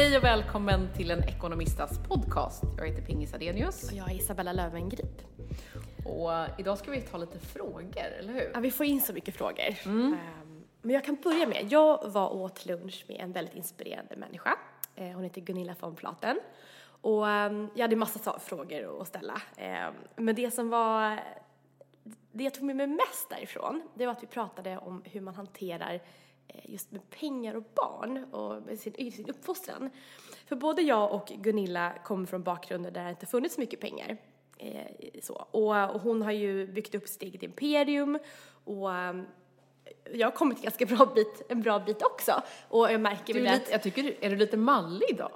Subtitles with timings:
[0.00, 2.62] Hej och välkommen till en Ekonomistas podcast.
[2.78, 3.90] Jag heter Pingis Adenius.
[3.90, 5.22] Och jag är Isabella Löwengrip.
[6.04, 8.50] Och idag ska vi ta lite frågor, eller hur?
[8.54, 9.74] Ja, vi får in så mycket frågor.
[9.84, 10.16] Mm.
[10.82, 14.58] Men jag kan börja med, jag var åt lunch med en väldigt inspirerande människa.
[14.94, 16.40] Eh, hon heter Gunilla von Platen.
[16.82, 19.42] Och ehm, jag hade massa frågor att ställa.
[19.56, 21.20] Ehm, men det som var,
[22.32, 25.34] det jag tog med mig mest därifrån, det var att vi pratade om hur man
[25.34, 26.00] hanterar
[26.64, 29.90] just med pengar och barn och med sin, sin uppfostran.
[30.46, 34.16] För både jag och Gunilla kommer från bakgrunder där det inte funnits så mycket pengar.
[34.58, 35.46] Eh, så.
[35.50, 38.18] Och, och, hon har ju byggt upp sitt eget imperium
[38.64, 39.26] och um,
[40.12, 42.42] jag har kommit ganska bra bit, en bra bit också.
[42.68, 43.70] Och jag märker väl att...
[43.70, 45.30] Jag tycker, är du lite mallig idag?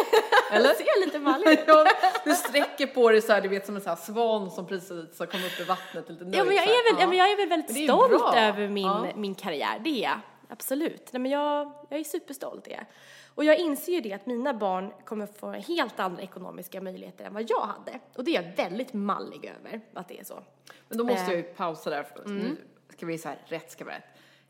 [0.52, 0.68] Eller?
[0.68, 1.66] Jag ser lite mallig ut.
[2.24, 5.18] du sträcker på dig så här, du vet som en sån här svan som precis
[5.18, 6.36] har kommit upp i vattnet lite nöjd.
[6.36, 7.08] Ja, men jag är väl, ja.
[7.08, 9.06] men jag är väl väldigt stolt över min, ja.
[9.14, 11.12] min karriär, det är jag absolut.
[11.12, 12.86] Nej, men jag, jag är superstolt det.
[13.34, 17.34] Och jag inser ju det att mina barn kommer få helt andra ekonomiska möjligheter än
[17.34, 18.00] vad jag hade.
[18.14, 20.42] Och det är jag väldigt mallig över, att det är så.
[20.88, 22.38] Men då måste jag ju eh, pausa där, för mm.
[22.38, 22.56] nu
[22.88, 24.04] ska vi så här, rätt ska vara rätt.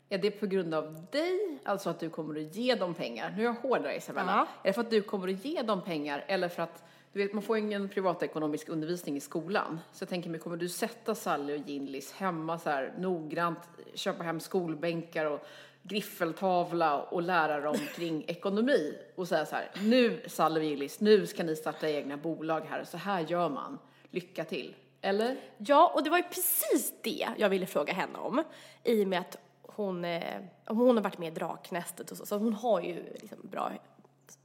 [0.09, 3.33] Är det på grund av dig, alltså att du kommer att ge dem pengar?
[3.37, 4.31] Nu är jag hårdare Isabella.
[4.31, 4.47] Ja.
[4.63, 7.33] Är det för att du kommer att ge dem pengar eller för att du vet,
[7.33, 9.79] man får ingen privatekonomisk undervisning i skolan.
[9.91, 13.59] Så jag tänker mig, kommer du sätta Sally och Ginlis hemma så här noggrant,
[13.93, 15.45] köpa hem skolbänkar och
[15.87, 21.27] griffeltavla och lära dem kring ekonomi och säga så här, nu Sally och Gillis, nu
[21.27, 23.79] ska ni starta egna bolag här, så här gör man,
[24.11, 24.75] lycka till.
[25.01, 25.37] Eller?
[25.57, 28.43] Ja, och det var ju precis det jag ville fråga henne om,
[28.83, 32.37] i och med att hon, eh, hon har varit med i Draknästet och så, så
[32.37, 33.71] hon har ju liksom bra,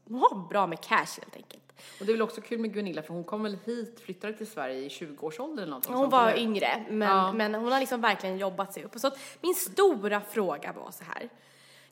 [0.04, 1.61] hon har bra med cash helt enkelt.
[2.00, 4.46] Och det är väl också kul med Gunilla för hon kom väl hit, flyttade till
[4.46, 7.32] Sverige i 20-årsåldern eller någonting Hon var yngre, men, ja.
[7.32, 8.98] men hon har liksom verkligen jobbat sig upp.
[8.98, 9.10] Så
[9.40, 11.28] min stora fråga var så här.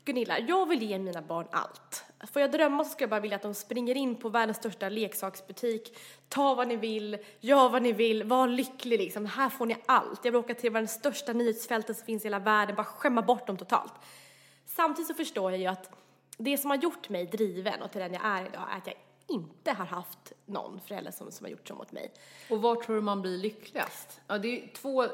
[0.04, 2.04] Gunilla, jag vill ge mina barn allt.
[2.32, 4.88] Får jag drömma så skulle jag bara vilja att de springer in på världens största
[4.88, 9.26] leksaksbutik, ta vad ni vill, gör vad ni vill, var lycklig liksom.
[9.26, 10.24] Här får ni allt.
[10.24, 13.46] Jag vill åka till världens största nyhetsfältet som finns i hela världen, bara skämma bort
[13.46, 13.92] dem totalt.
[14.66, 15.90] Samtidigt så förstår jag ju att
[16.36, 18.96] det som har gjort mig driven och till den jag är idag är att jag
[19.30, 22.12] inte har haft någon förälder som, som har gjort så mot mig.
[22.50, 24.20] Och var tror du man blir lyckligast?
[24.26, 25.06] Ja, det är två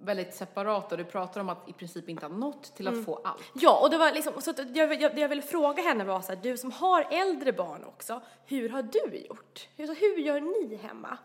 [0.00, 0.96] väldigt separata.
[0.96, 3.04] Du pratar om att i princip inte ha nått till att mm.
[3.04, 3.42] få allt.
[3.54, 6.32] Ja, och det var liksom, så att jag, jag, jag ville fråga henne var så
[6.32, 9.68] här, du som har äldre barn också, hur har du gjort?
[9.76, 11.18] Hur, hur gör ni hemma?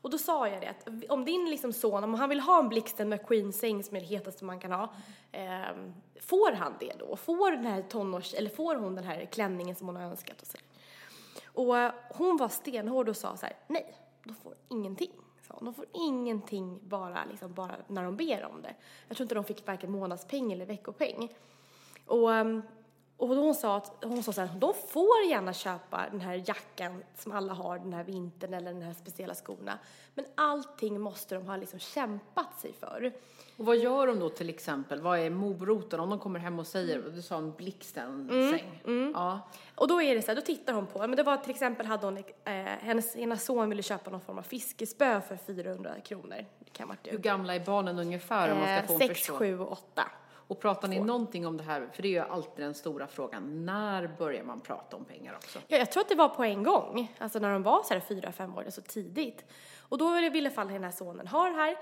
[0.00, 2.68] Och då sa jag det att om din liksom son, om han vill ha en
[2.68, 4.92] Blixten McQueen-säng som är det hetaste man kan ha,
[5.32, 5.62] eh,
[6.20, 7.16] får han det då?
[7.16, 10.42] Får den här tonårs, eller får hon den här klänningen som hon har önskat?
[10.42, 10.56] Och så
[11.58, 15.10] och hon var stenhård och sa så här, nej, de får ingenting.
[15.46, 18.74] Så de får ingenting bara, liksom, bara när de ber om det.
[19.08, 21.32] Jag tror inte de fick varken månadspeng eller veckopeng.
[22.06, 22.62] Och, ehm,
[23.16, 27.04] och hon sa, att, hon sa så här, de får gärna köpa den här jackan
[27.16, 29.78] som alla har den här vintern eller den här speciella skorna.
[30.14, 33.12] Men allting måste de ha liksom kämpat sig för.
[33.58, 35.00] Och vad gör de då till exempel?
[35.00, 38.60] Vad är moroten om de kommer hem och säger, du sa en blixten mm?
[38.86, 39.12] Mm.
[39.14, 39.40] Ja.
[39.74, 41.86] Och då är det så här, då tittar hon på, men det var till exempel
[41.86, 42.24] hade hon, eh,
[42.62, 46.44] hennes ena son ville köpa någon form av fiskespö för 400 kronor.
[46.58, 49.72] Det kan Hur gamla är barnen ungefär om man ska få eh, 6, 7 och
[49.72, 50.10] 8.
[50.48, 53.66] Och pratar ni någonting om det här, för det är ju alltid den stora frågan,
[53.66, 55.58] när börjar man prata om pengar också?
[55.68, 58.00] Ja, jag tror att det var på en gång, alltså när de var så här
[58.00, 59.44] fyra, fem år, så tidigt.
[59.88, 61.76] Och då ville fall den här sonen ha det här.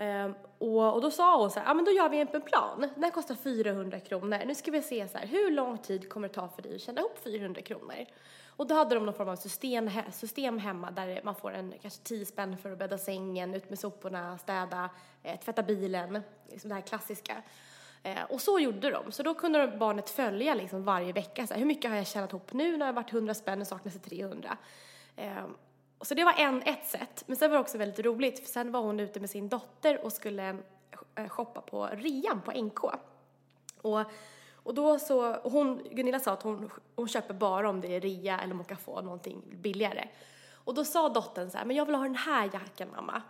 [0.00, 2.42] Um, och, och, då sa hon så här, ja ah, men då gör vi en
[2.42, 2.80] plan.
[2.94, 4.38] Den här kostar 400 kronor.
[4.46, 6.80] Nu ska vi se så här, hur lång tid kommer det ta för dig att
[6.80, 8.06] tjäna ihop 400 kronor?
[8.46, 12.02] Och då hade de någon form av system, system hemma där man får en kanske
[12.02, 14.90] 10 spänn för att bädda sängen, ut med soporna, städa,
[15.22, 17.42] eh, tvätta bilen, liksom det här klassiska.
[18.02, 19.12] Eh, och så gjorde de.
[19.12, 21.46] Så då kunde barnet följa liksom varje vecka.
[21.46, 22.76] Så här, hur mycket har jag tjänat ihop nu?
[22.76, 24.56] När jag varit 100 spänn och saknas 300.
[25.16, 25.44] Eh,
[26.06, 27.24] så det var en, ett sätt.
[27.26, 30.04] Men sen var det också väldigt roligt, för sen var hon ute med sin dotter
[30.04, 30.56] och skulle
[31.14, 32.84] eh, shoppa på rean på NK.
[33.82, 34.00] Och,
[34.54, 38.00] och då så, och hon, Gunilla sa att hon, hon köper bara om det är
[38.00, 40.08] rea eller om hon kan få någonting billigare.
[40.52, 43.22] Och då sa dottern så här, men jag vill ha den här jackan mamma.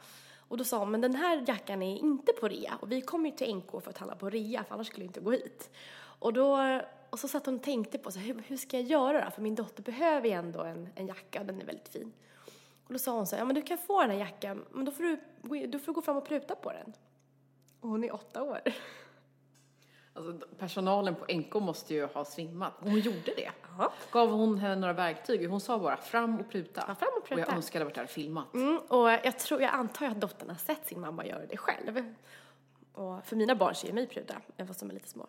[0.48, 3.30] Och då sa hon, men den här jackan är inte på rea och vi kommer
[3.30, 5.70] ju till NK för att handla på rea för annars skulle vi inte gå hit.
[5.96, 6.80] Och då,
[7.10, 9.30] och så satt hon och tänkte på så här, hur, hur ska jag göra då?
[9.30, 12.12] För min dotter behöver ju ändå en, en jacka och den är väldigt fin.
[12.90, 14.84] Och då sa hon så här, ja men du kan få den här jackan, men
[14.84, 16.92] då får du, du får gå fram och pruta på den.
[17.80, 18.60] Och hon är åtta år.
[20.12, 22.72] Alltså, personalen på NK måste ju ha svimmat.
[22.80, 23.50] Hon gjorde det.
[23.70, 23.92] Aha.
[24.10, 25.50] Gav hon henne några verktyg?
[25.50, 26.84] Hon sa bara fram och pruta.
[26.88, 27.42] Ja, fram och pruta.
[27.42, 28.54] Och jag önskade varit där och filmat.
[28.54, 32.14] Mm, och jag, tror, jag antar att dottern har sett sin mamma göra det själv.
[32.92, 35.26] Och för mina barn ser mig pruta, även fast de är lite små.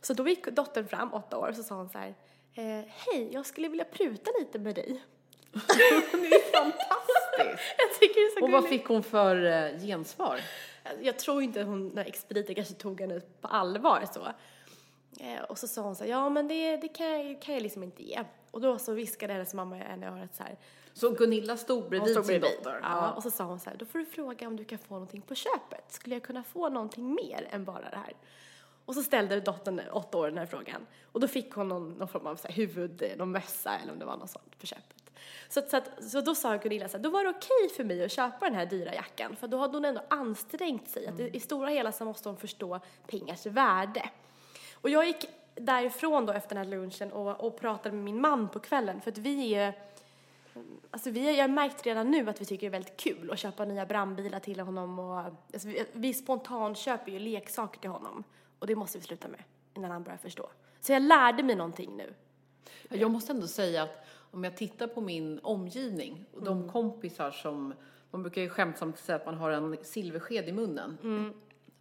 [0.00, 2.14] Så då gick dottern fram, åtta år, och så sa hon så här,
[2.54, 5.02] Eh, Hej, jag skulle vilja pruta lite med dig.
[6.12, 7.62] det är fantastiskt!
[7.78, 8.80] Jag tycker det är så Och vad gulligt.
[8.80, 10.40] fick hon för eh, gensvar?
[11.00, 14.26] Jag tror inte att hon, den här expediten kanske tog henne på allvar så.
[15.24, 17.62] Eh, och så sa hon så här, ja men det, det kan, jag, kan jag
[17.62, 18.24] liksom inte ge.
[18.50, 20.56] Och då så viskade hennes mamma i henne i örat så här.
[20.92, 22.58] Så Gunilla stod bredvid stod sin bredvid.
[22.58, 22.80] dotter?
[22.82, 24.94] Ja, och så sa hon så här, då får du fråga om du kan få
[24.94, 25.84] någonting på köpet.
[25.92, 28.12] Skulle jag kunna få någonting mer än bara det här?
[28.84, 30.86] Och så ställde dottern, åtta år, den här frågan.
[31.12, 33.98] Och då fick hon någon, någon form av så här huvud, någon mössa eller om
[33.98, 35.01] det var något sånt på köpet.
[35.48, 38.04] Så, så, att, så då sa Gunilla så här, då var det okej för mig
[38.04, 39.36] att köpa den här dyra jackan.
[39.36, 41.06] För då hade hon ändå ansträngt sig.
[41.06, 44.10] Att i, i stora hela så måste hon förstå pengars värde.
[44.74, 48.48] Och jag gick därifrån då efter den här lunchen och, och pratade med min man
[48.48, 49.00] på kvällen.
[49.00, 49.74] För att vi är
[50.90, 53.38] Alltså vi, jag har märkt redan nu att vi tycker det är väldigt kul att
[53.38, 58.24] köpa nya brandbilar till honom och alltså vi, vi spontant köper ju leksaker till honom
[58.58, 59.42] och det måste vi sluta med
[59.74, 60.48] innan han börjar förstå.
[60.80, 62.14] Så jag lärde mig någonting nu.
[62.88, 66.44] Jag måste ändå säga att om jag tittar på min omgivning och Mm.
[66.44, 67.74] de kompisar som,
[68.10, 71.32] man brukar ju skämtsamt säga att man har en silversked i munnen, Mm.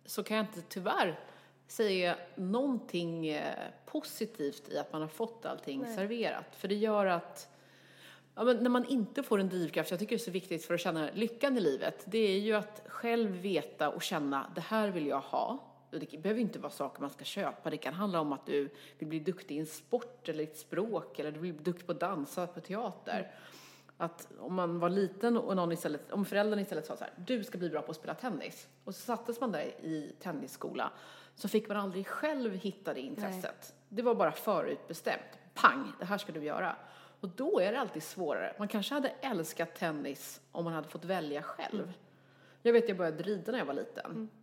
[0.06, 1.20] så kan jag inte tyvärr
[1.68, 3.56] säga någonting eh,
[3.86, 6.56] positivt i att man har fått allting serverat.
[6.56, 7.48] För det gör att
[8.36, 10.74] Ja, men när man inte får en drivkraft, jag tycker det är så viktigt för
[10.74, 14.90] att känna lyckan i livet, det är ju att själv veta och känna, det här
[14.90, 15.60] vill jag ha.
[15.92, 19.08] Det behöver inte vara saker man ska köpa, det kan handla om att du vill
[19.08, 22.00] bli duktig i en sport eller ett språk, eller du vill bli duktig på att
[22.00, 23.32] dansa, på teater.
[23.98, 27.44] Att om man var liten och någon istället, om föräldrarna istället sa så här, du
[27.44, 28.68] ska bli bra på att spela tennis.
[28.84, 30.92] Och så sattes man där i tennisskola,
[31.36, 33.74] så fick man aldrig själv hitta det intresset.
[33.90, 35.40] Det var bara förutbestämt.
[35.54, 36.76] Pang, det här ska du göra.
[37.20, 38.56] Och då är det alltid svårare.
[38.60, 41.94] Man kanske hade älskat tennis om man hade fått välja själv.
[42.62, 44.04] Jag vet, jag började rida när jag var liten.
[44.04, 44.41] Jag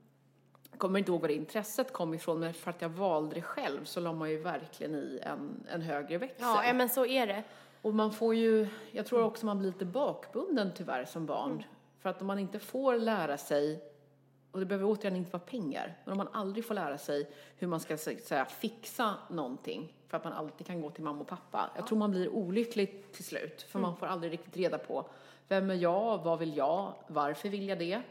[0.77, 3.85] kommer inte ihåg var det intresset kom ifrån, men för att jag valde det själv
[3.85, 6.47] så la man ju verkligen i en, en högre växel.
[6.65, 7.45] Ja, men så är det.
[7.83, 11.63] Och man får ju, jag tror också man blir lite bakbunden tyvärr som barn.
[12.01, 13.83] För att om man inte får lära sig,
[14.51, 17.69] och det behöver återigen inte vara pengar, men om man aldrig får lära sig hur
[17.69, 21.71] man ska säga, fixa någonting för att man alltid kan gå till mamma och pappa.
[21.77, 25.07] Jag tror man blir olycklig till slut, för man får aldrig riktigt reda på
[25.49, 28.03] vem är jag, vad vill jag, varför vill jag det?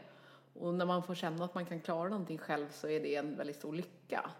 [0.60, 3.36] Och när man får känna att man kan klara någonting själv så är det en
[3.36, 4.30] väldigt stor lycka.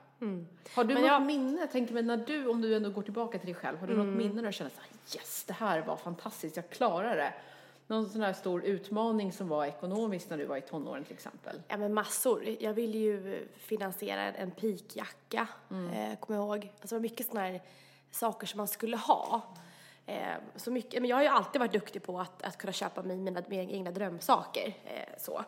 [0.74, 3.38] Har du Men något jag- minne, tänker mig när du, om du ändå går tillbaka
[3.38, 5.80] till dig själv, har du något minne där du känner så här, yes, det här
[5.80, 7.34] var fantastiskt, jag klarar det?
[7.86, 11.62] Någon sån här stor utmaning som var ekonomiskt när du var i tonåren till exempel?
[11.68, 12.44] Ja men massor.
[12.60, 16.72] Jag ville ju finansiera en, pikjacka, eh, kommer jag ihåg.
[16.80, 17.60] Alltså det var mycket sådana här
[18.10, 19.42] saker som man skulle ha.
[20.06, 23.02] Eh, så mycket, men jag har ju alltid varit duktig på att, att kunna köpa
[23.02, 24.66] mig mina, mina egna drömsaker.
[24.84, 25.44] Eh, så.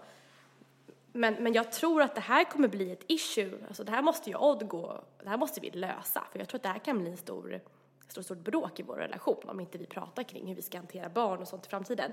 [1.12, 3.58] Men, men jag tror att det här kommer bli ett issue.
[3.68, 6.24] Alltså det här måste ju Odd gå, det här måste vi lösa.
[6.32, 7.60] För jag tror att det här kan bli en stor,
[8.08, 11.08] stor, stort bråk i vår relation om inte vi pratar kring hur vi ska hantera
[11.08, 12.12] barn och sånt i framtiden.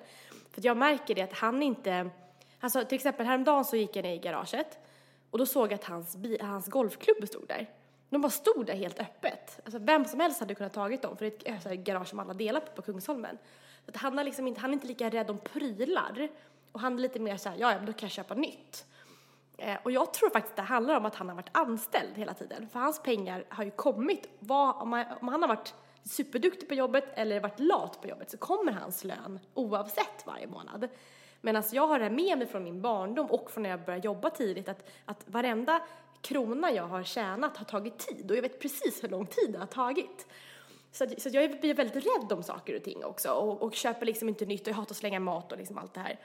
[0.52, 2.10] För jag märker det att han inte,
[2.60, 4.80] alltså till exempel häromdagen så gick jag ner i garaget
[5.32, 7.70] och då såg jag att hans, hans golfklubb stod där.
[8.10, 9.60] De bara stod där helt öppet.
[9.66, 12.08] Alltså vem som helst hade kunnat tagit dem för det är ett så här garage
[12.08, 13.38] som alla delar på på Kungsholmen.
[13.86, 16.30] Så att han, är liksom inte, han är inte lika rädd om prylar
[16.72, 18.86] och han är lite mer så här, ja, ja, då kan jag köpa nytt.
[19.58, 22.70] Eh, och jag tror faktiskt det handlar om att han har varit anställd hela tiden.
[22.70, 24.30] För hans pengar har ju kommit.
[24.40, 25.74] Vad, om, han, om han har varit
[26.04, 30.88] superduktig på jobbet eller varit lat på jobbet så kommer hans lön oavsett varje månad.
[31.42, 34.06] Men alltså jag har det med mig från min barndom och från när jag började
[34.06, 35.82] jobba tidigt att, att varenda
[36.22, 39.60] krona jag har tjänat har tagit tid och jag vet precis hur lång tid det
[39.60, 40.28] har tagit.
[40.92, 43.74] Så, att, så att jag blir väldigt rädd om saker och ting också och, och
[43.74, 46.20] köper liksom inte nytt och jag hatar att slänga mat och liksom allt det här.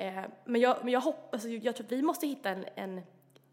[0.00, 3.00] Eh, men jag, men jag hoppas, alltså, jag tror att vi måste hitta en, en,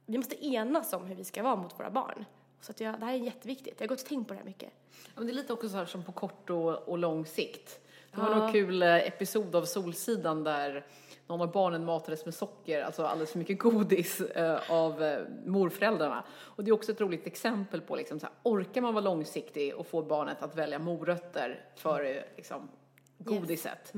[0.06, 2.25] vi måste enas om hur vi ska vara mot våra barn.
[2.62, 3.74] Så att jag, det här är jätteviktigt.
[3.77, 4.70] Jag har gått och tänkt på det här mycket.
[4.92, 7.80] Ja, men det är lite också så här som på kort och, och lång sikt.
[8.12, 8.36] Det var Ja.
[8.38, 10.86] någon kul eh, episod av Solsidan där
[11.27, 16.24] någon av barnen matades med socker, alltså alldeles för mycket godis eh, av eh, morföräldrarna.
[16.39, 19.75] Och det är också ett roligt exempel på liksom, så här, orkar man vara långsiktig
[19.75, 22.70] och få barnet att välja morötter före liksom,
[23.18, 23.94] godiset?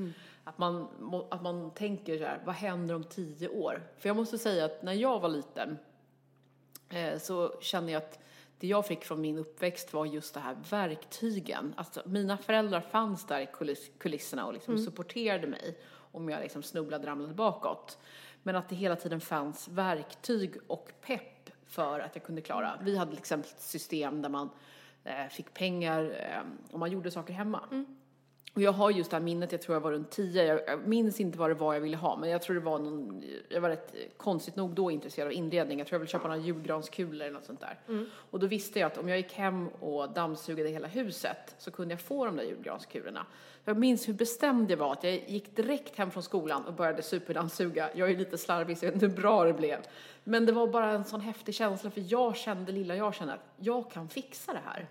[0.50, 0.88] Att, man,
[1.30, 3.84] att man tänker så här, vad händer om tio år?
[3.98, 5.78] För jag måste säga att när jag var liten
[6.90, 8.20] eh, så kände jag att
[8.60, 11.74] det jag fick från min uppväxt var just det här verktygen.
[11.78, 16.64] Alltså, mina föräldrar fanns där i kuliss, kulisserna och liksom supporterade mig om jag liksom
[16.64, 17.98] snubblade och ramlade bakåt.
[18.44, 22.80] Men att det hela tiden fanns verktyg och pepp för att jag kunde klara.
[22.82, 24.50] Vi hade liksom ett system där man
[25.04, 27.86] eh, fick pengar eh, om man gjorde saker hemma.
[28.54, 30.88] Och jag har just det här minnet, jag tror jag var runt 10, jag, jag
[30.88, 33.62] minns inte vad det var jag ville ha, men jag tror det var någon, jag
[33.62, 37.22] var rätt konstigt nog då intresserad av inredning, jag tror jag ville köpa några julgranskulor
[37.22, 37.80] eller något sånt där.
[38.32, 41.94] Och då visste jag att om jag gick hem och dammsugade hela huset så kunde
[41.94, 43.26] jag få de där julgranskulorna.
[43.66, 47.02] Jag minns hur bestämd jag var, att jag gick direkt hem från skolan och började
[47.02, 47.90] superdammsuga.
[47.96, 49.80] Jag är lite slarvig så jag vet inte hur bra det blev.
[50.24, 53.46] Men det var bara en sån häftig känsla, för jag kände, lilla jag kände att
[53.58, 54.88] jag kan fixa det här.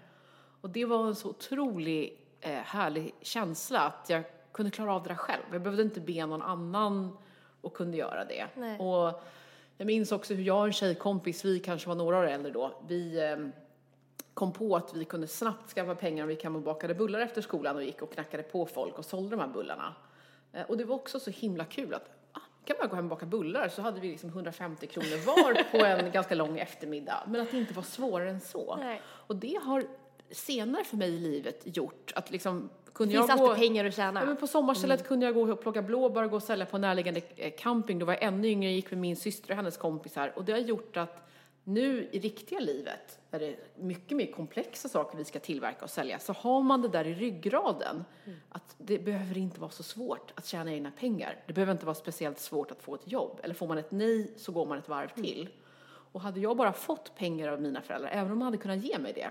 [0.60, 5.16] Och det var en så otrolig härlig känsla att jag kunde klara av det där
[5.16, 5.42] själv.
[5.52, 7.16] Jag behövde inte be någon annan
[7.60, 8.46] och kunde göra det.
[8.54, 8.78] Nej.
[8.78, 9.22] Och
[9.76, 12.72] jag minns också hur jag och en tjejkompis, vi kanske var några år äldre då,
[12.86, 13.36] vi eh,
[14.34, 17.42] kom på att vi kunde snabbt skaffa pengar om vi hem och bakade bullar efter
[17.42, 19.94] skolan och gick och knackade på folk och sålde de här bullarna.
[20.52, 23.10] Eh, och det var också så himla kul att ah, kan man gå hem och
[23.10, 27.22] baka bullar så hade vi liksom 150 kronor var på en ganska lång eftermiddag.
[27.26, 28.76] Men att det inte var svårare än så.
[28.76, 29.02] Nej.
[29.06, 29.84] Och det har
[30.30, 33.84] senare för mig i livet gjort att liksom kunde Det finns jag alltid gå, pengar
[33.84, 34.20] att tjäna.
[34.20, 36.78] Ja, men på sommarstället kunde jag gå och plocka blåbär och gå och sälja på
[36.78, 37.98] närliggande eh, camping.
[37.98, 40.32] Då var jag ännu yngre, jag gick med min syster och hennes kompisar.
[40.36, 41.28] Och det har gjort att
[41.64, 45.90] nu i riktiga livet, där det är mycket mer komplexa saker vi ska tillverka och
[45.90, 48.04] sälja, så har man det där i ryggraden.
[48.48, 51.36] Att det behöver inte vara så svårt att tjäna egna pengar.
[51.46, 53.40] Det behöver inte vara speciellt svårt att få ett jobb.
[53.42, 55.48] Eller får man ett nej så går man ett varv till.
[56.12, 58.98] Och hade jag bara fått pengar av mina föräldrar, även om de hade kunnat ge
[58.98, 59.30] mig det,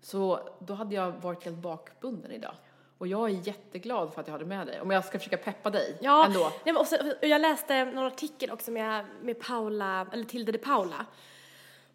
[0.00, 2.54] så då hade jag varit helt bakbunden idag.
[2.98, 4.80] Och jag är jätteglad för att jag hade med dig.
[4.80, 6.40] Om jag ska försöka peppa dig Ja, ändå.
[6.40, 10.58] Nej, men också, och jag läste någon artikel också med, med Paula, eller Tilde de
[10.58, 11.06] Paula.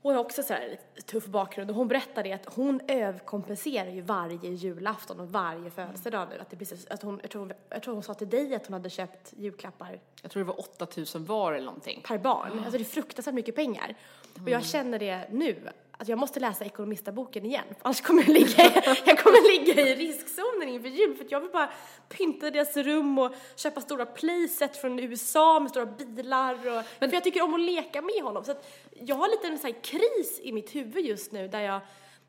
[0.01, 4.49] Hon har också så här tuff bakgrund och hon berättade att hon överkompenserar ju varje
[4.49, 6.39] julafton och varje födelsedag nu.
[6.39, 8.65] Att det blir så, att hon, jag, tror, jag tror hon sa till dig att
[8.67, 12.01] hon hade köpt julklappar Jag tror det var 8000 var eller någonting.
[12.07, 12.51] per barn.
[12.59, 13.95] Alltså det är fruktansvärt mycket pengar.
[14.43, 15.55] Och jag känner det nu,
[15.97, 17.63] att jag måste läsa Ekonomistaboken igen.
[17.67, 18.63] För annars kommer jag ligga,
[19.05, 21.15] jag kommer ligga i riskzonen inför jul.
[21.15, 21.69] För jag vill bara
[22.09, 26.53] pynta deras rum och köpa stora playset från USA med stora bilar.
[26.53, 28.43] Och, för jag tycker om att leka med honom.
[28.43, 31.81] Så att jag har lite en sån kris i mitt huvud just nu där jag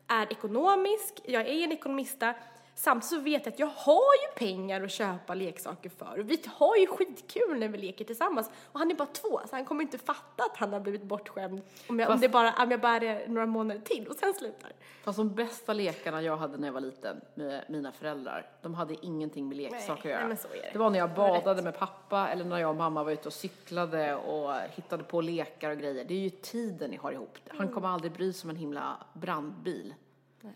[0.07, 2.33] är ekonomisk, jag är en ekonomista,
[2.79, 6.17] Samtidigt så vet jag att jag har ju pengar att köpa leksaker för.
[6.17, 8.49] Vi har ju skitkul när vi leker tillsammans.
[8.71, 11.61] Och han är bara två, så han kommer inte fatta att han har blivit bortskämd
[11.89, 14.33] om jag, om det bara, om jag bara är det några månader till och sen
[14.33, 14.71] slutar.
[15.03, 19.05] Fast de bästa lekarna jag hade när jag var liten med mina föräldrar, de hade
[19.05, 20.27] ingenting med leksaker att Nej, göra.
[20.27, 20.69] nej, så är det.
[20.73, 23.33] det var när jag badade med pappa eller när jag och mamma var ute och
[23.33, 26.05] cyklade och hittade på lekar och grejer.
[26.05, 27.37] Det är ju tiden ni har ihop.
[27.45, 27.57] Mm.
[27.57, 29.93] Han kommer aldrig bry sig om en himla brandbil.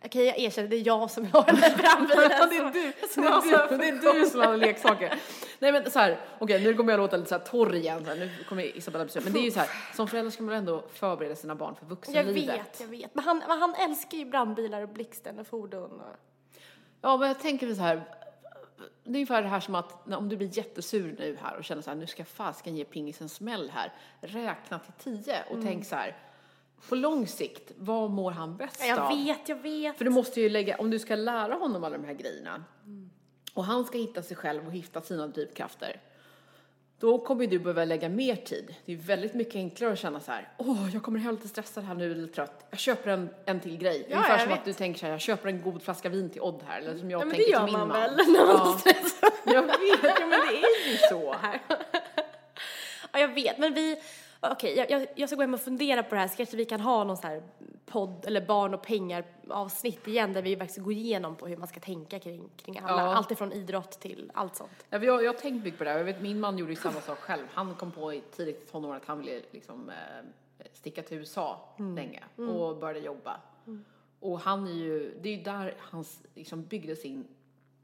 [0.06, 2.30] Okej, jag erkänner, det är jag som har den här brandbilen.
[2.50, 2.72] det är
[3.02, 5.14] du, som det är du, det är du som har leksaker.
[5.60, 8.10] Nej men så här, okej nu kommer jag låta lite så här torr igen, så
[8.10, 9.22] här, nu kommer Isabella bli.
[9.24, 11.84] Men det är ju så här, som förälder ska man ändå förbereda sina barn för
[11.86, 12.56] Jag vuxenlivet.
[12.60, 13.16] vet, jag vet.
[13.16, 16.16] Men han, men han älskar ju brandbilar och blixten och fordon och...
[17.02, 17.96] Ja, men jag tänker så här.
[19.04, 21.64] Det är ungefär det här som att när, om du blir jättesur nu här och
[21.64, 23.94] känner så här, nu ska jag fasken ge pingis en smäll här.
[24.22, 25.66] Räkna till tio och Mm.
[25.66, 26.18] tänk så här,
[26.90, 29.10] på lång sikt, vad mår han bäst Ja, jag av?
[29.26, 29.98] vet, jag vet.
[29.98, 32.64] För du måste ju lägga, om du ska lära honom alla de här grejerna
[33.54, 36.02] och han ska hitta sig själv och hitta sina drivkrafter.
[37.00, 38.76] Då kommer du behöva lägga mer tid.
[38.86, 41.84] Det är väldigt mycket enklare att känna så här, åh, jag kommer hem lite stressad
[41.84, 42.66] här nu eller trött.
[42.70, 44.06] Jag köper en, en till grej.
[44.10, 44.60] Ja, Ungefär som vet.
[44.60, 46.82] att du tänker så här, jag köper en god flaska vin till Odd här.
[46.82, 47.98] Eller som jag Ja, men det tänker gör till min man man.
[48.02, 48.74] väl när man ja.
[48.76, 49.32] är stressad.
[49.46, 51.36] Jag vet, ja, men det är ju så.
[53.12, 54.02] Ja, jag vet, men vi...
[54.44, 56.66] Okej, jag, jag, jag ska gå hem och fundera på det här, så kanske vi
[56.66, 57.44] kan ha någon så här
[57.86, 61.68] podd eller barn och pengar avsnitt igen där vi faktiskt går igenom på hur man
[61.68, 63.14] ska tänka kring, kring alla, Ja.
[63.16, 64.86] allt ifrån idrott till allt sånt.
[64.90, 65.98] Ja, jag, jag har tänkt mycket på det här.
[65.98, 67.44] Jag vet, min man gjorde ju samma sak själv.
[67.52, 72.24] Han kom på i tidigt tonåren att han ville liksom, eh, sticka till USA länge
[72.36, 73.40] och började jobba.
[74.20, 76.06] Och han är ju, det är ju där han
[76.36, 77.28] liksom byggde sin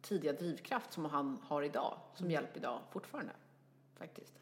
[0.02, 3.32] tidiga drivkraft som han har idag, som hjälp idag fortfarande.
[4.00, 4.34] Faktiskt.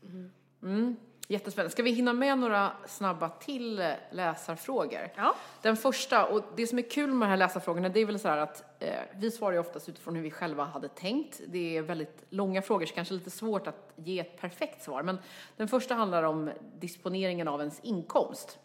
[0.61, 0.95] Mm.
[1.27, 1.71] Jättespännande.
[1.71, 5.09] Ska vi hinna med några snabba till läsarfrågor?
[5.15, 5.35] Ja.
[5.61, 8.27] Den första, och det som är kul med de här läsarfrågorna, det är väl så
[8.27, 11.41] här att eh, vi svarar ju oftast utifrån hur vi själva hade tänkt.
[11.47, 15.03] Det är väldigt långa frågor, så kanske lite svårt att ge ett perfekt svar.
[15.03, 15.17] Men
[15.57, 18.59] den första handlar om disponeringen av ens inkomst.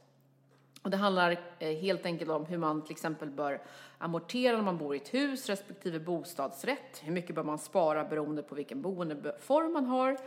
[0.82, 3.60] Och det handlar eh, helt enkelt om hur man till exempel bör
[3.98, 7.00] amortera när man bor i ett hus respektive bostadsrätt.
[7.02, 10.18] Hur mycket bör man spara beroende på vilken boendeform man har.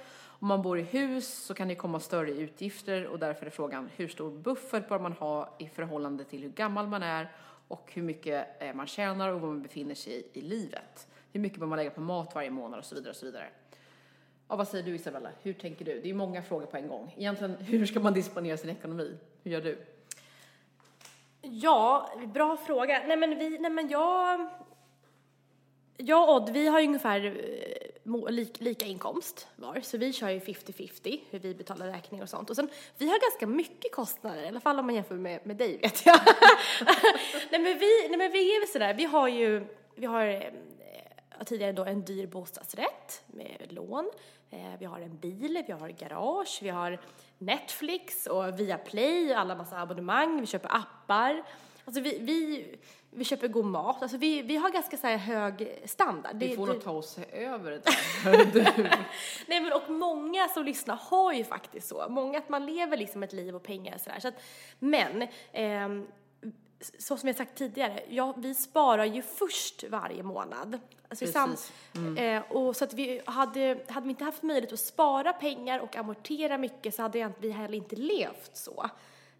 [0.43, 3.89] Om man bor i hus så kan det komma större utgifter och därför är frågan
[3.95, 7.31] hur stor buffert bör man ha i förhållande till hur gammal man är
[7.67, 11.07] och hur mycket eh, man tjänar och var man befinner sig i, i livet.
[11.31, 13.45] Hur mycket bör man lägga på mat varje månad och så vidare och så vidare.
[14.47, 15.29] Ja, vad säger du Isabella?
[15.41, 16.01] Hur tänker du?
[16.01, 17.13] Det är många frågor på en gång.
[17.17, 19.17] Egentligen, hur ska man disponera sin ekonomi?
[19.43, 19.85] Hur gör du?
[21.41, 23.03] Ja, bra fråga.
[23.07, 24.49] Nej men vi, nej men jag...
[25.97, 27.82] Jag och Odd, vi har ju ungefär eh,
[28.59, 32.49] lika inkomst var, så vi kör ju 50-50 hur vi betalar räkningar och sånt.
[32.49, 35.57] Och sen, vi har ganska mycket kostnader, i alla fall om man jämför med, med
[35.57, 36.19] dig vet jag.
[37.51, 41.43] nej, men vi, nej men vi är väl sådär, vi har ju, vi har eh,
[41.45, 44.11] tidigare då en dyr bostadsrätt med lån.
[44.49, 47.01] Eh, vi har en bil, vi har garage, vi har
[47.37, 51.43] Netflix och Viaplay, alla massa abonnemang, vi köper appar.
[51.85, 52.65] Alltså vi, vi,
[53.15, 56.35] vi köper god mat, alltså vi, vi har ganska så hög standard.
[56.35, 59.05] Vi får nog ta oss över det där.
[59.47, 62.05] Nej men och många som lyssnar har ju faktiskt så.
[62.09, 64.19] Många att man lever liksom ett liv och pengar sådär.
[64.19, 64.41] Så att,
[64.79, 66.07] men, ehm,
[66.99, 70.79] så som jag sagt tidigare, ja, vi sparar ju först varje månad.
[71.09, 72.19] Alltså sam- Precis.
[72.19, 75.95] eh, och så att vi hade, hade vi inte haft möjlighet att spara pengar och
[75.95, 78.89] amortera mycket så hade vi heller inte levt så.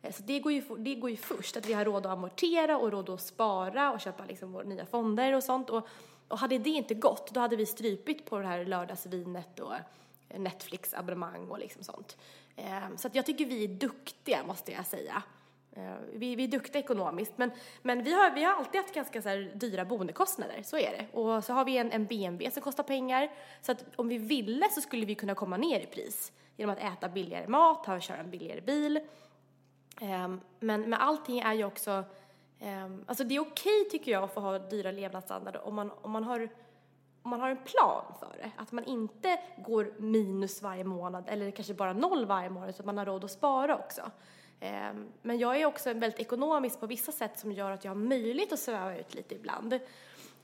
[0.04, 2.78] Eh, så det går, ju, det går ju först, att vi har råd att amortera
[2.78, 5.70] och råd att spara och köpa liksom våra nya fonder och sånt.
[5.70, 5.88] Och,
[6.28, 9.74] och hade det inte gått, då hade vi strypit på det här lördagsvinet och
[10.30, 12.18] eh, Netflix-abonnemang och liksom sånt.
[12.56, 15.24] Eh, så att jag tycker vi är duktiga, måste jag säga.
[16.14, 19.30] Vi, vi är duktiga ekonomiskt, men, men vi, har, vi har alltid haft ganska så
[19.30, 21.20] här dyra boendekostnader, så är det.
[21.20, 23.32] Och så har vi en, en BMW som kostar pengar,
[23.62, 26.80] så att om vi ville så skulle vi kunna komma ner i pris genom att
[26.80, 29.00] äta billigare mat, ha, köra en billigare bil.
[30.02, 32.04] Ehm, men, men allting är ju också,
[32.60, 36.12] ehm, alltså det är okej tycker jag att få ha dyra levnadsstandarder om man, om
[36.12, 36.50] man har
[37.24, 41.52] om man har en plan för det, att man inte går minus varje månad eller
[41.52, 44.12] kanske bara noll varje månad så att man har råd att spara också.
[44.60, 47.96] Ehm, men jag är också väldigt ekonomisk på vissa sätt som gör att jag har
[47.96, 49.74] möjlighet att sväva ut lite ibland.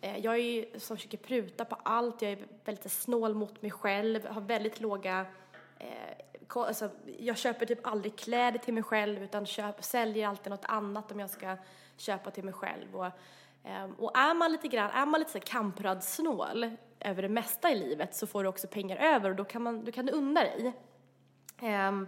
[0.01, 3.71] Ehm, jag är ju som försöker pruta på allt, jag är väldigt snål mot mig
[3.71, 5.25] själv, har väldigt låga
[5.79, 5.87] eh,
[6.55, 6.89] alltså,
[7.19, 11.19] jag köper typ aldrig kläder till mig själv utan köp, säljer alltid något annat om
[11.19, 11.57] jag ska
[11.97, 12.95] köpa till mig själv.
[12.95, 13.11] Och,
[13.63, 17.71] ehm, och är man lite grann, är man lite så här kampradsnål över det mesta
[17.71, 20.11] i livet så får du också pengar över och då kan, man, då kan du
[20.11, 20.73] unna dig.
[21.61, 22.07] Ehm,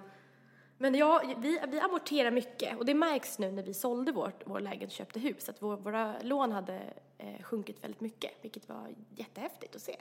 [0.77, 4.59] men ja, vi, vi amorterar mycket och det märks nu när vi sålde vårt, vår
[4.59, 6.79] lägenhet och köpte hus att vår, våra lån hade
[7.17, 9.95] eh, sjunkit väldigt mycket vilket var jättehäftigt att se.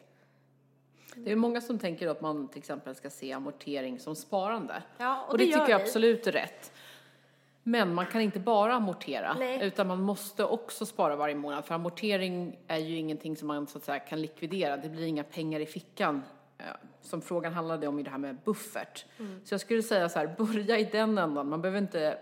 [1.17, 4.83] Det är många som tänker att man till exempel ska se amortering som sparande.
[4.99, 5.85] Ja, och och det det, tycker jag vi.
[5.85, 6.73] absolut är rätt.
[7.63, 9.67] Men man kan inte bara amortera, Nej.
[9.67, 11.65] utan man måste också spara varje månad.
[11.65, 14.77] För amortering är ju ingenting som man så att säga kan likvidera.
[14.77, 16.23] Det blir inga pengar i fickan.
[16.59, 16.65] eh,
[17.03, 19.05] Som frågan handlade om i det här med buffert.
[19.19, 19.41] Mm.
[19.45, 21.49] Så jag skulle säga så här, börja i den ändan.
[21.49, 22.19] Man behöver inte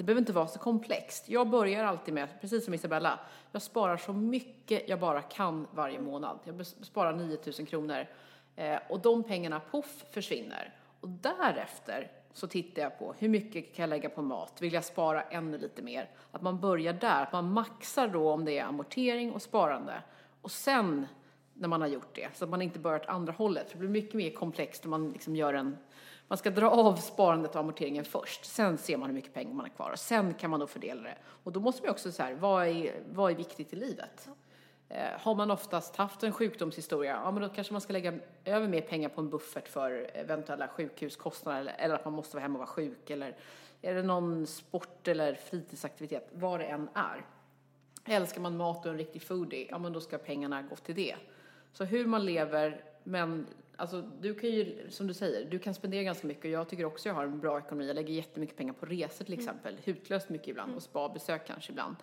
[0.00, 1.28] det behöver inte vara så komplext.
[1.28, 3.20] Jag börjar alltid med, precis som Isabella,
[3.52, 6.38] jag sparar så mycket jag bara kan varje månad.
[6.44, 8.06] Jag sparar 9000 kronor
[8.56, 10.74] eh, och de pengarna, poff, försvinner.
[11.00, 14.62] Och därefter så tittar jag på hur mycket kan jag lägga på mat?
[14.62, 16.10] Vill jag spara ännu lite mer?
[16.32, 20.02] Att man börjar där, att man maxar då om det är amortering och sparande.
[20.42, 21.06] Och sen
[21.54, 23.70] när man har gjort det, så att man inte börjar åt andra hållet.
[23.70, 25.76] För det blir mycket mer komplext om man liksom gör en
[26.30, 28.44] man ska dra av sparandet och amorteringen först.
[28.44, 31.02] Sen ser man hur mycket pengar man har kvar och sen kan man då fördela
[31.02, 31.16] det.
[31.44, 34.28] Och då måste man också så här, vad är, vad är viktigt i livet?
[34.88, 38.14] Eh, har man oftast haft en sjukdomshistoria, ja men då kanske man ska lägga
[38.44, 42.42] över mer pengar på en buffert för eventuella sjukhuskostnader eller, eller att man måste vara
[42.42, 43.36] hemma och vara sjuk eller
[43.82, 47.26] är det någon sport eller fritidsaktivitet, vad det än är.
[48.04, 51.16] Älskar man mat och en riktig foodie, ja men då ska pengarna gå till det.
[51.72, 56.02] Så hur man lever, men alltså du kan ju, som du säger, du kan spendera
[56.02, 57.86] ganska mycket och jag tycker också jag har en bra ekonomi.
[57.86, 61.96] Jag lägger jättemycket pengar på resor till exempel, hutlöst mycket ibland och spabesök kanske ibland.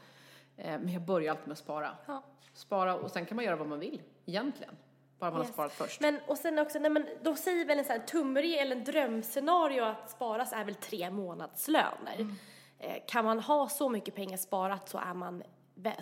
[0.57, 1.97] Eh, Men jag börjar alltid med att spara.
[2.07, 2.23] Ja.
[2.53, 4.75] Spara och sen kan man göra vad man vill egentligen.
[5.19, 5.53] Bara man har Yes.
[5.53, 6.01] sparat först.
[6.01, 8.83] Men och sen också, nej men då säger väl en sån här tumregel eller en
[8.83, 12.15] drömscenario att sparas är väl tre månadslöner.
[12.15, 12.33] Mm.
[12.79, 15.43] Eh, kan man ha så mycket pengar sparat så är man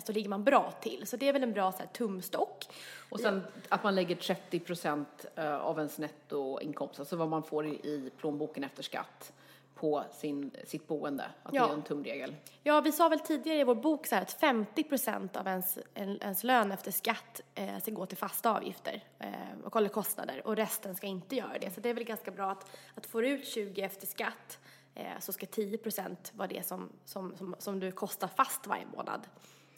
[0.04, 1.06] så ligger man bra till.
[1.06, 2.64] Så det är väl en bra så här, tumstock.
[3.10, 7.66] Och sen att man lägger 30 procent eh, av ens nettoinkomst, alltså vad man får
[7.66, 9.32] i, plånboken efter skatt,
[9.74, 11.24] på sin, sitt boende.
[11.42, 11.66] Att Ja.
[11.66, 12.34] det är en tumregel.
[12.62, 15.78] Ja, vi sa väl tidigare i vår bok så här att 50 procent av ens,
[15.94, 19.30] en- ens lön efter skatt eh, ska gå till fasta avgifter eh,
[19.64, 21.70] och kolla kostnader och resten ska inte göra det.
[21.74, 24.58] Så det är väl ganska bra att, att får du ut 20 efter skatt
[24.94, 28.86] eh, så ska 10 procent vara det som, som, som, som du kostar fast varje
[28.96, 29.20] månad.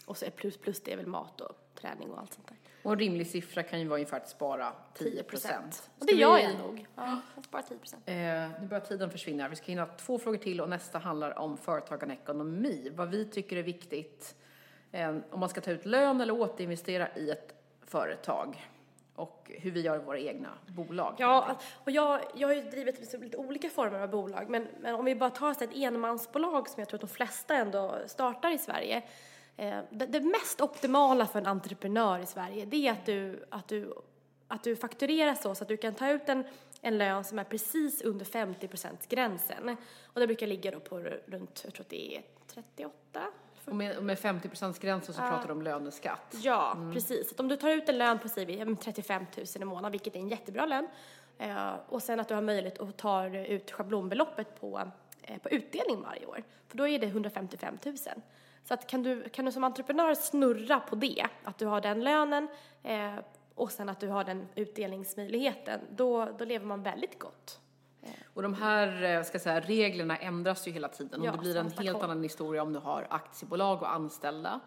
[0.08, 2.56] Och så är plus plus det är väl mat och träning och allt sånt där.
[2.82, 5.90] Och en rimlig siffra kan ju vara ungefär att spara 10 procent.
[5.98, 6.86] Och det gör jag nog.
[6.96, 8.02] Ja, jag sparar 10 procent.
[8.06, 8.14] Eh,
[8.60, 9.48] nu börjar tiden försvinna.
[9.48, 12.90] Vi ska hinna två frågor till och nästa handlar om företagande och ekonomi.
[12.94, 14.34] Vad vi tycker är viktigt
[14.92, 17.54] eh, om man ska ta ut lön eller återinvestera i ett
[17.86, 18.68] företag
[19.18, 21.14] och hur vi gör i våra egna bolag.
[21.18, 24.94] Ja, och jag, jag har ju drivit liksom lite olika former av bolag, men, men
[24.94, 28.50] om vi bara tar så ett enmansbolag som jag tror att de flesta ändå startar
[28.50, 29.02] i Sverige,
[29.90, 33.94] det, det mest optimala för en entreprenör i Sverige, det är att du, att du,
[34.48, 36.44] att du fakturerar så, så att du kan ta ut en,
[36.80, 39.76] en lön som är precis under 50% gränsen.
[40.04, 42.92] Och det brukar ligga då på runt, jag tror att det är 38,
[43.64, 46.34] och med, med 50% gränsen så pratar du om löneskatt.
[46.42, 46.94] Ja, mm.
[46.94, 47.32] precis.
[47.32, 50.20] Att om du tar ut en lön på säg 35 000 i månaden, vilket är
[50.20, 50.88] en jättebra lön,
[51.38, 54.90] eh, och sen att du har möjlighet att ta ut schablonbeloppet på,
[55.22, 57.96] eh, på utdelning varje år, för då är det 155 000.
[58.68, 62.04] Så att kan du, kan du som entreprenör snurra på det, att du har den
[62.04, 62.48] lönen
[62.82, 63.14] eh,
[63.54, 67.60] och sen att du har den utdelningsmöjligheten, då, då lever man väldigt gott.
[68.34, 71.22] Och de här eh, ska säga, reglerna ändras ju hela tiden.
[71.24, 74.60] Ja, och det blir en helt annan historia om du har aktiebolag och anställda.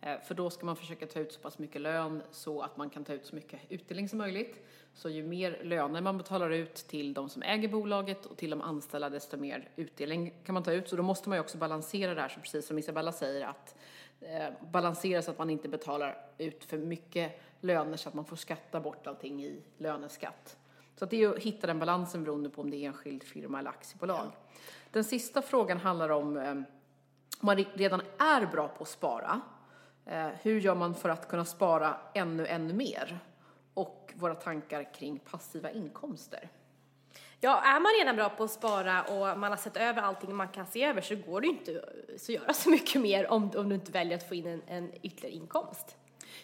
[0.00, 2.90] Eh, för då ska man försöka ta ut så pass mycket lön så att man
[2.90, 4.66] kan ta ut så mycket utdelning som möjligt.
[4.94, 8.60] Så ju mer löner man betalar ut till de som äger bolaget och till de
[8.60, 10.88] anställda desto mer utdelning kan man ta ut.
[10.88, 13.76] Så då måste man ju också balansera det här, så precis som Isabella säger, att
[14.20, 18.36] eh, balansera så att man inte betalar ut för mycket löner så att man får
[18.36, 20.56] skatta bort allting i löneskatt.
[20.96, 23.70] Så det är att hitta den balansen beroende på om det är enskild firma eller
[23.70, 24.26] aktiebolag.
[24.26, 24.58] Ja.
[24.90, 26.54] Den sista frågan handlar om eh,
[27.40, 29.40] om man redan är bra på att spara.
[30.08, 33.18] Eh, hur gör man för att kunna spara ännu, ännu mer?
[33.74, 36.48] Och våra tankar kring passiva inkomster.
[37.40, 40.48] Ja, är man redan bra på att spara och man har sett över allting man
[40.48, 43.68] kan se över så går det ju inte att göra så mycket mer om, om
[43.68, 45.96] du inte väljer att få in en, en ytterligare inkomst.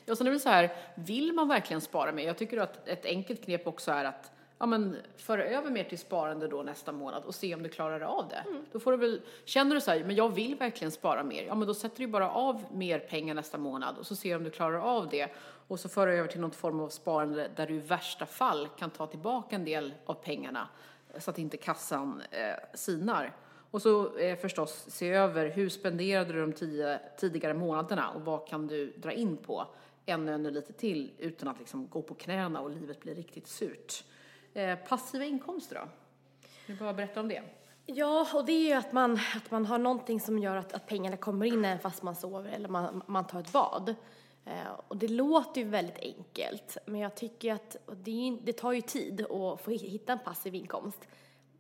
[0.05, 2.27] Ja, sen är det så här, vill man verkligen spara mer?
[2.27, 5.99] Jag tycker att ett enkelt knep också är att ja, men, föra över mer till
[5.99, 8.45] sparande då nästa månad och se om du klarar av det.
[8.49, 8.65] Mm.
[8.73, 11.55] Då får du väl, känner du så här, men jag vill verkligen spara mer, ja
[11.55, 14.51] men då sätter du bara av mer pengar nästa månad och så ser om du
[14.51, 15.31] klarar av det
[15.69, 18.91] och så för över till någon form av sparande där du i värsta fall kan
[18.91, 20.69] ta tillbaka en del av pengarna
[21.19, 23.37] så att inte kassan eh, sinar.
[23.71, 28.49] Och så eh, förstås se över hur spenderade du de tio tidigare månaderna och vad
[28.49, 29.67] kan du dra in på
[30.07, 34.05] ännu, ännu lite till utan att liksom gå på knäna och livet blir riktigt surt.
[34.55, 35.89] Eh, passiva inkomster då?
[36.67, 37.43] Vill du bara berätta om det?
[37.87, 40.87] Ja, och det är ju att man, att man har någonting som gör att, att
[40.87, 43.95] pengarna kommer in även fast man sover eller man, man tar ett bad.
[44.45, 48.81] Eh, och det låter ju väldigt enkelt, men jag tycker att det, det, tar ju
[48.81, 51.09] tid att få hitta en passiv inkomst.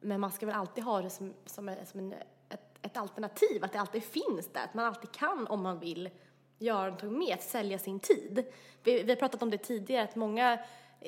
[0.00, 2.12] Men man ska väl alltid ha det som, som, som en,
[2.48, 6.11] ett, ett, alternativ, att det alltid finns där, att man alltid kan om man vill
[6.59, 8.44] göra någonting med, att sälja sin tid.
[8.83, 10.59] Vi, vi har pratat om det tidigare, att många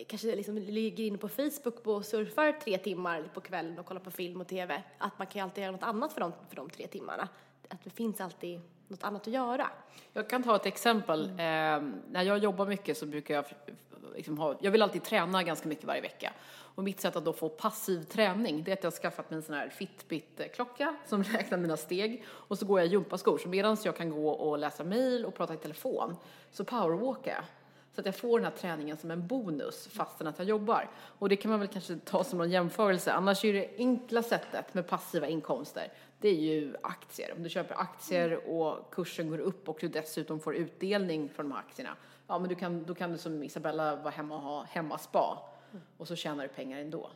[0.05, 4.11] kanske liksom ligger inne på Facebook och surfar tre timmar på kvällen och kollar på
[4.11, 6.71] film och TV, att man kan ju alltid göra något annat för de, för de
[6.71, 7.29] tre timmarna.
[7.69, 9.71] Att det finns alltid något annat att göra.
[10.13, 11.31] Jag kan ta ett exempel.
[11.31, 11.39] Mm.
[11.39, 13.45] Eh, när jag jobbar mycket så brukar jag
[14.17, 16.33] liksom ha, jag vill alltid träna ganska mycket varje vecka.
[16.49, 19.37] Och mitt sätt att då få passiv träning, det är att jag har skaffat mig
[19.37, 22.25] en sån här Fitbit-klocka som räknar mina steg.
[22.29, 25.35] Och så går jag i gympaskor, så medan jag kan gå och läsa mail och
[25.35, 26.17] prata i telefon
[26.51, 27.45] så powerwalkar jag.
[27.97, 30.91] Så att jag får den här träningen som en bonus fastän att jag jobbar.
[30.97, 33.13] Och det kan man väl kanske ta som en jämförelse.
[33.13, 37.33] Annars är det enkla sättet med passiva inkomster, det är ju aktier.
[37.37, 41.53] Om du köper aktier och kursen går upp och du dessutom får utdelning från de
[41.53, 44.65] här aktierna, ja men du kan, då kan du som Isabella vara hemma och ha
[44.65, 45.39] hemmaspa
[45.97, 47.11] och så tjänar du pengar ändå.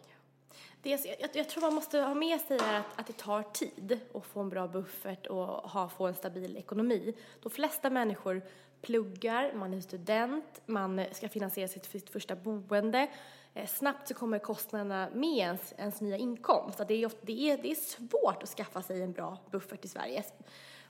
[0.82, 0.90] Det,
[1.20, 4.40] jag, jag tror man måste ha med sig att, att det tar tid att få
[4.40, 7.14] en bra buffert och ha, få en stabil ekonomi.
[7.42, 8.42] De flesta människor
[8.82, 13.08] pluggar, man är student, man ska finansiera sitt, sitt första boende.
[13.54, 16.78] Eh, snabbt så kommer kostnaderna med ens, ens nya inkomst.
[16.88, 20.24] Det är, det, är, det är svårt att skaffa sig en bra buffert i Sverige.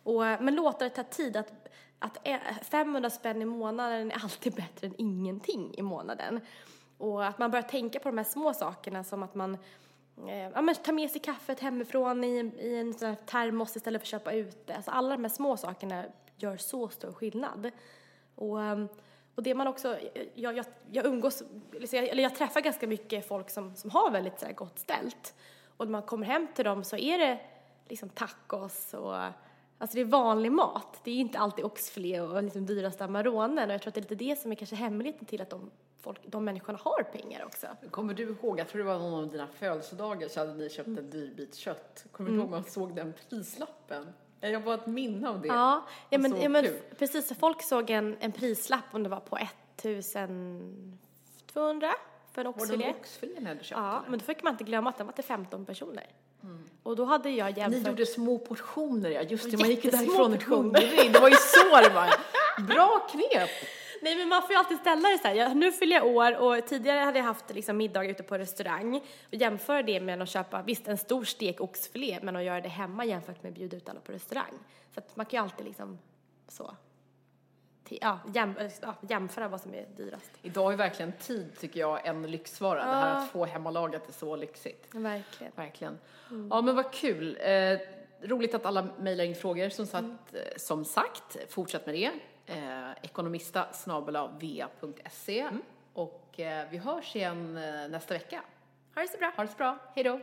[0.02, 1.36] Och, eh, men låta det ta tid.
[1.36, 1.52] Att,
[1.98, 2.38] att eh,
[2.70, 6.40] 500 spänn i månaden är alltid bättre än ingenting i månaden.
[7.00, 9.58] Och att man börjar tänka på de här små sakerna som att man
[10.28, 14.00] eh, ja, men ta med sig kaffet hemifrån i, i en sån här termos istället
[14.00, 14.74] för att köpa ute.
[14.74, 16.04] Alltså alla de här små sakerna
[16.36, 17.70] gör så stor skillnad.
[18.34, 18.88] Och, ehm,
[19.34, 19.98] och det man också,
[20.34, 24.40] jag, jag, jag umgås, liksom, eller jag träffar ganska mycket folk som, som har väldigt
[24.40, 25.34] så här, gott ställt.
[25.76, 27.40] Och när man kommer hem till dem så är det
[27.88, 29.16] liksom tacos och
[29.80, 31.00] Alltså det är vanlig mat.
[31.04, 33.68] Det är inte alltid oxfilé och liksom dyraste Amaronen.
[33.68, 35.70] Och jag tror att det är lite det som är kanske hemligheten till att de,
[36.00, 37.66] folk, de människorna har pengar också.
[37.90, 40.88] Kommer du ihåg, jag tror det var någon av dina födelsedagar så hade ni köpt
[40.88, 42.04] en dyr bit kött.
[42.12, 44.06] Kommer du ihåg man såg den prislappen?
[44.40, 45.48] Jag har ett minne av det.
[45.48, 46.66] Ja, ja men, ja, men
[46.98, 47.38] precis.
[47.38, 51.94] Folk såg en, en prislapp om det var på 1200
[52.32, 52.76] för en oxfilé.
[52.76, 55.06] Var det oxfilé när du köpte Ja, men då fick man inte glömma att den
[55.06, 56.06] var till 15 personer.
[56.42, 56.64] Mm.
[56.90, 57.82] Och då hade jag jämfört...
[57.82, 59.22] Ni gjorde små portioner, ja.
[59.22, 61.12] Just det, man gick därifrån hungrig.
[61.12, 62.10] Det var ju så det var.
[62.66, 63.50] Bra knep!
[64.02, 66.38] Nej men man får ju alltid ställa det så här, jag, nu fyller jag år
[66.38, 70.28] och tidigare hade jag haft liksom middag ute på restaurang och jämföra det med att
[70.28, 73.76] köpa, visst en stor stek oxfilé men att göra det hemma jämfört med att bjuda
[73.76, 74.58] ut alla på restaurang.
[74.94, 75.98] Så att man kan ju alltid liksom
[76.48, 76.76] så
[78.00, 80.30] ja, jäm, ja, jämföra vad som är dyrast.
[80.42, 82.84] Idag är verkligen tid, tycker jag, en lyxvara.
[82.84, 84.94] Det här att få hemmalagat är så lyxigt.
[84.94, 85.52] Verkligen.
[85.56, 85.98] Verkligen.
[86.50, 87.38] Ja, men vad kul.
[87.40, 87.78] Eh,
[88.22, 89.68] roligt att alla mejlar in frågor.
[89.68, 92.10] Som sagt, eh, som sagt fortsätt med det.
[92.46, 95.48] Eh, ekonomista va.se.
[95.92, 98.42] Och eh, vi hörs igen eh, nästa vecka.
[98.94, 99.32] Ha det så bra.
[99.36, 99.78] Ha det så bra.
[99.94, 100.20] Hej då.